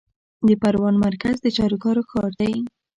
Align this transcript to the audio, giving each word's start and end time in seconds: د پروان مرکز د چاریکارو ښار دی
د 0.47 0.49
پروان 0.61 0.95
مرکز 1.05 1.35
د 1.41 1.47
چاریکارو 1.57 2.07
ښار 2.09 2.31
دی 2.39 2.53